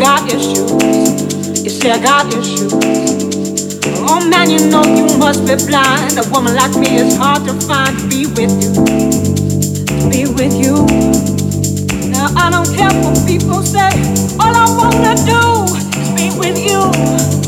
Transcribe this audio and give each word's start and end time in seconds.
got 0.00 0.26
issues. 0.32 1.62
You 1.62 1.68
say 1.68 1.90
I 1.90 2.02
got 2.02 2.26
issues. 2.32 2.72
Oh 4.08 4.26
man, 4.26 4.48
you 4.50 4.70
know 4.70 4.82
you 4.82 5.18
must 5.18 5.46
be 5.46 5.56
blind. 5.68 6.16
A 6.18 6.24
woman 6.30 6.54
like 6.54 6.74
me 6.76 6.96
is 6.96 7.16
hard 7.16 7.44
to 7.46 7.52
find 7.66 7.98
to 7.98 8.08
be 8.08 8.26
with 8.26 8.50
you. 8.62 8.72
To 10.00 10.08
be 10.08 10.24
with 10.24 10.54
you. 10.56 10.86
Now 12.08 12.32
I 12.34 12.50
don't 12.50 12.70
care 12.74 12.90
what 13.02 13.14
people 13.26 13.62
say. 13.62 13.92
All 14.40 14.56
I 14.56 14.66
wanna 14.72 15.14
do 15.28 15.74
is 16.00 16.08
be 16.16 16.38
with 16.38 16.58
you 16.58 17.39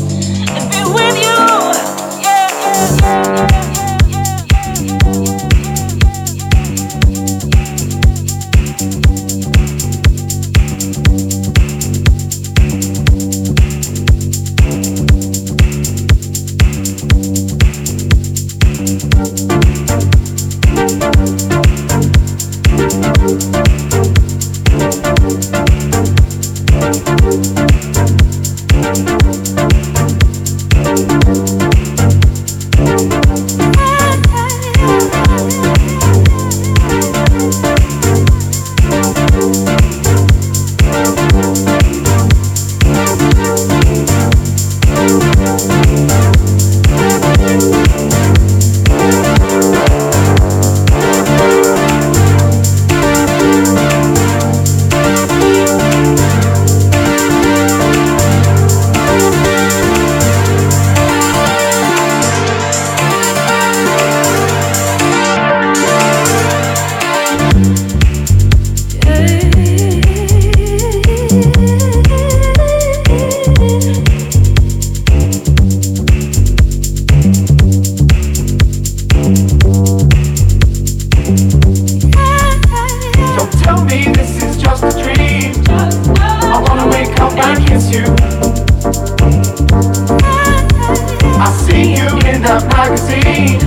I 91.63 91.65
see 91.65 91.91
you 91.95 92.09
in 92.27 92.41
that 92.41 92.67
magazine. 92.75 93.61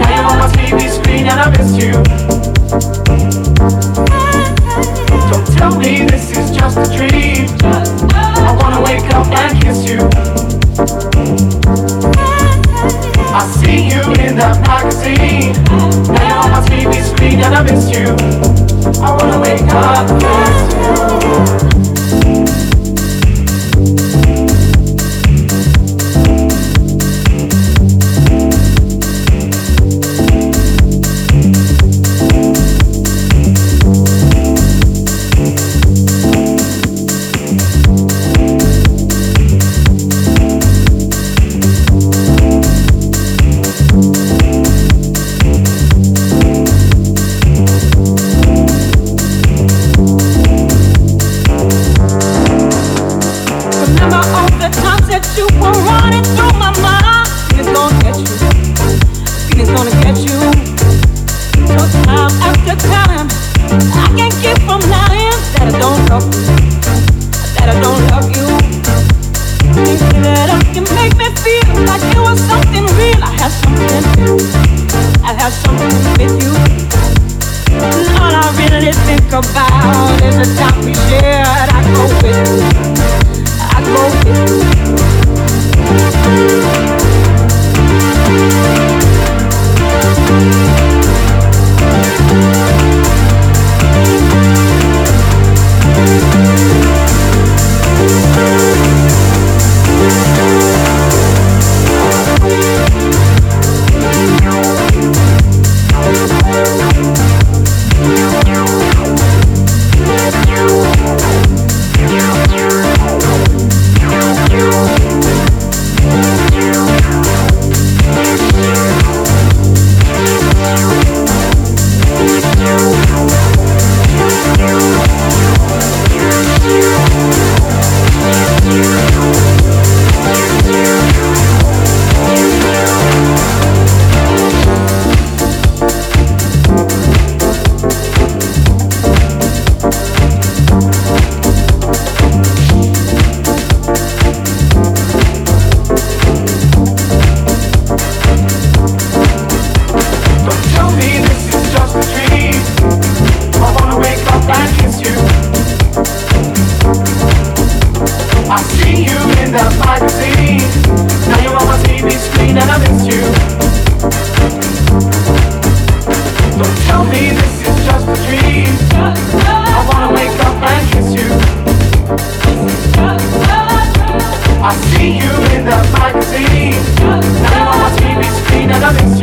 And 0.00 0.06
I 0.06 0.38
must 0.38 0.56
be 0.56 0.72
me 0.72 0.88
screen 0.88 1.26
and 1.28 1.38
I 1.38 1.50
miss 1.52 1.76
you. 1.76 1.92
Don't 5.28 5.46
tell 5.58 5.78
me 5.78 6.06
this 6.06 6.30
is 6.30 6.56
just 6.56 6.78
a 6.78 6.86
dream. 6.96 7.46
I 7.62 8.56
wanna 8.58 8.80
wake 8.80 9.04
up 9.12 9.26
and 9.26 9.62
kiss 9.62 9.84
you. 9.84 10.00
I 13.34 13.44
see 13.60 13.88
you 13.90 14.02
in 14.24 14.36
the 14.36 14.48
magazine. 14.66 15.54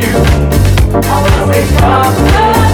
you. 0.02 0.08
I'll 0.94 1.40
always 1.40 1.70
come 1.78 2.14
back. 2.26 2.71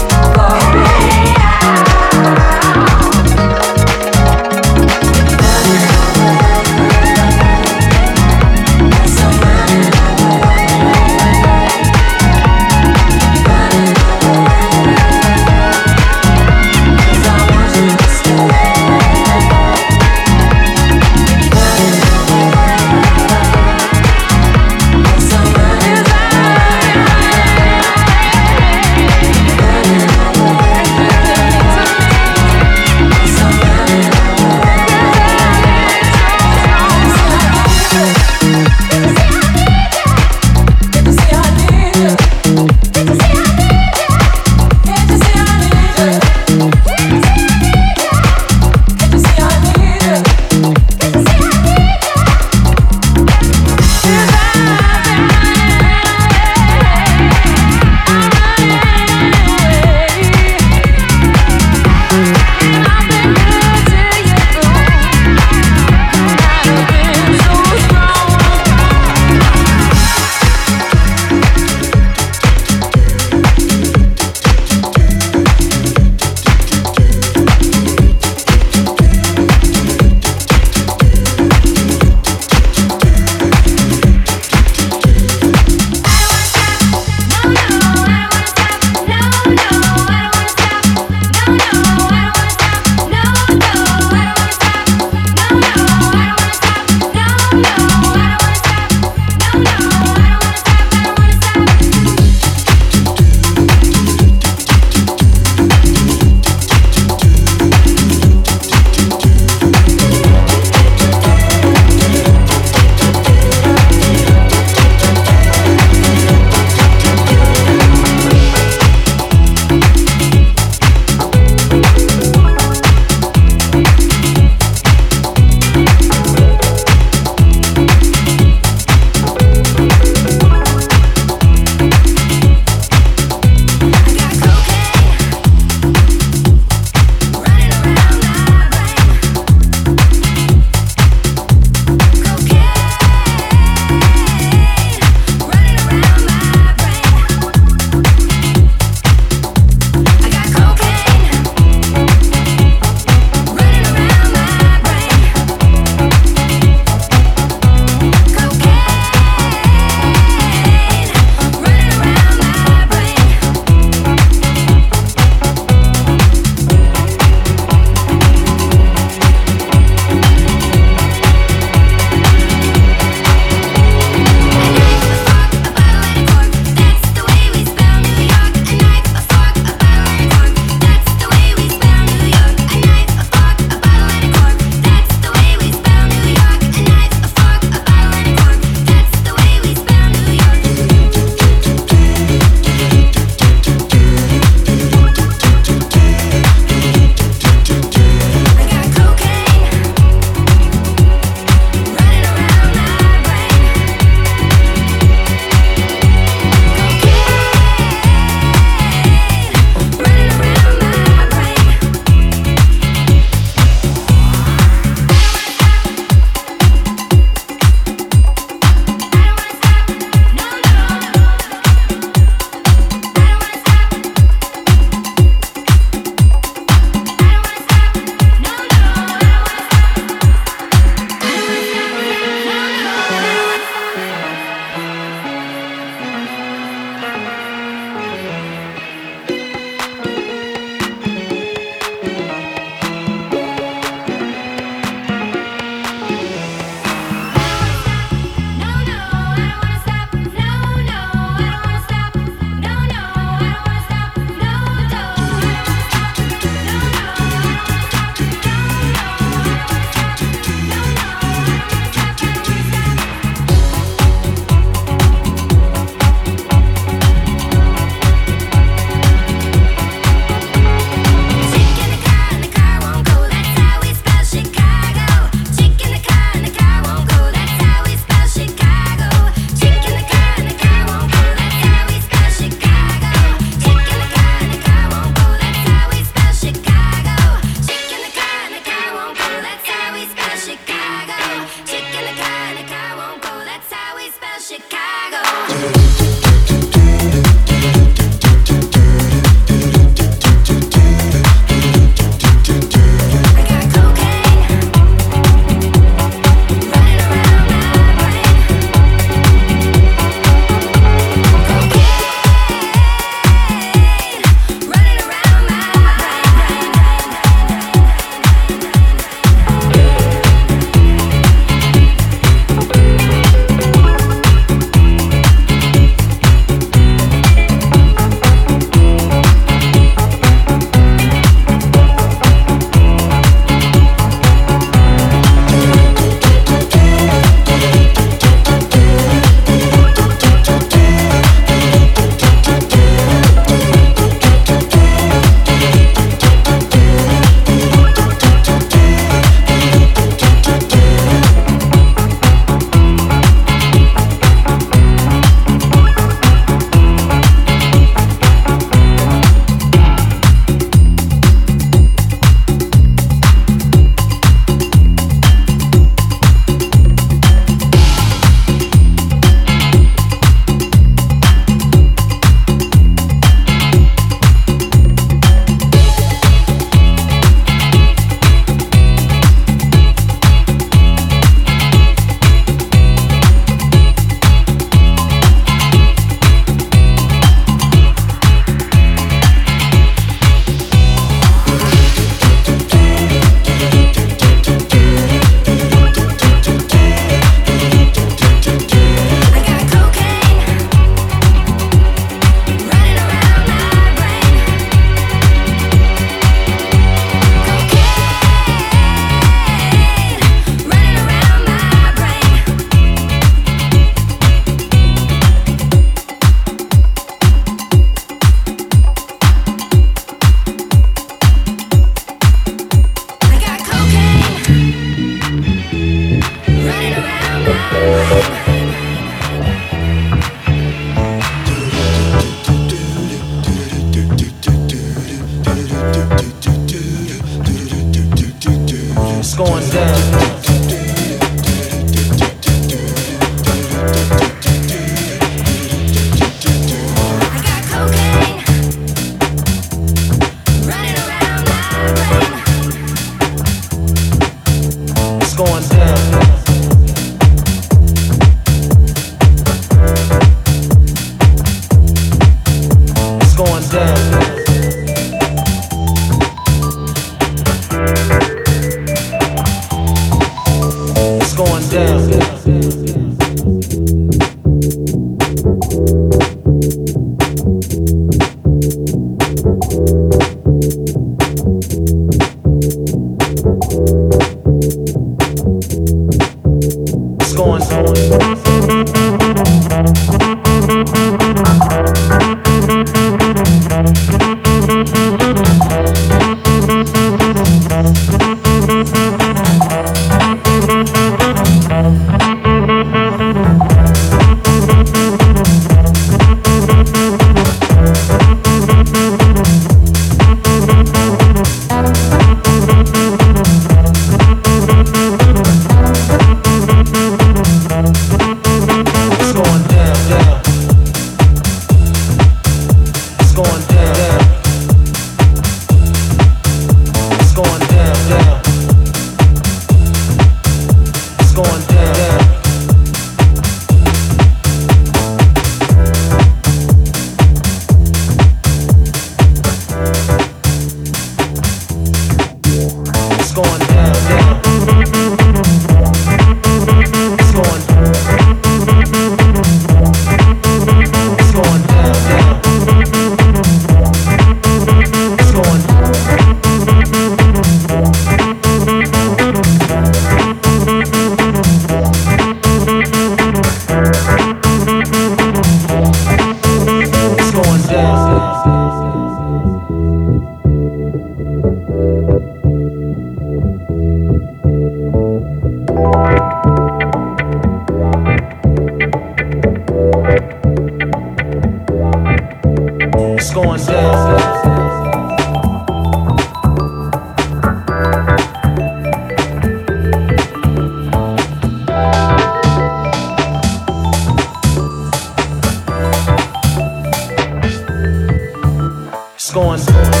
scorn. 599.31 600.00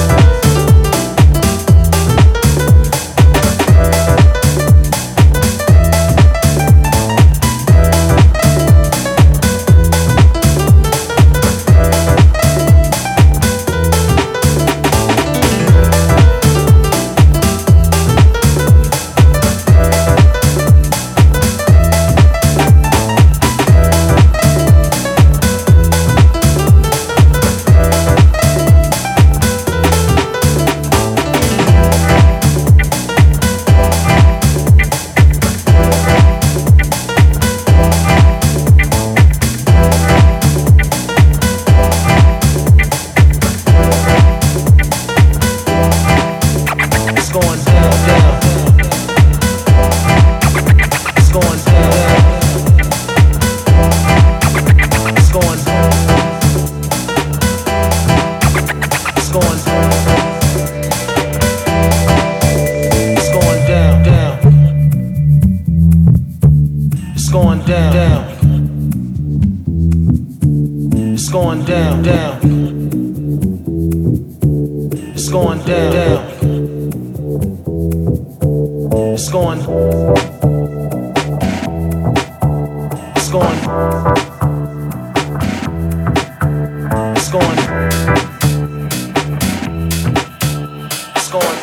It's 91.15 91.29
going. 91.31 91.61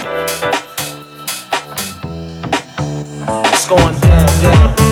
It's 3.53 3.67
going 3.69 4.01
down, 4.01 4.43
down. 4.43 4.88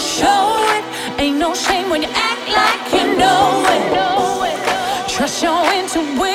show 0.00 0.56
it. 0.76 0.84
Ain't 1.20 1.38
no 1.38 1.54
shame 1.54 1.90
when 1.90 2.02
you 2.02 2.08
act 2.12 2.46
like 2.48 2.82
you 2.92 3.16
know 3.16 3.64
it. 3.68 3.90
Trust 5.08 5.42
your 5.42 5.62
intuition. 5.74 6.29